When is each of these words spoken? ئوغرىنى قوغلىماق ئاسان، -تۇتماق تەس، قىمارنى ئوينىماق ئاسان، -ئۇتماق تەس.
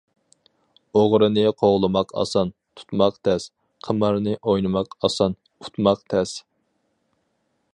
ئوغرىنى 0.99 1.43
قوغلىماق 1.63 2.13
ئاسان، 2.21 2.51
-تۇتماق 2.81 3.19
تەس، 3.29 3.45
قىمارنى 3.89 4.33
ئوينىماق 4.41 4.97
ئاسان، 5.09 5.37
-ئۇتماق 5.37 6.03
تەس. 6.15 6.33